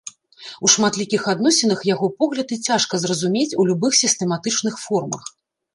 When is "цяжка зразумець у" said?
2.71-3.69